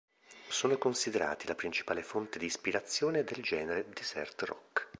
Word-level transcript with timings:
Sono 0.47 0.79
considerati 0.79 1.45
la 1.45 1.53
principale 1.53 2.01
fonte 2.01 2.39
di 2.39 2.47
ispirazione 2.47 3.23
del 3.23 3.43
genere 3.43 3.85
desert 3.87 4.41
rock. 4.41 4.89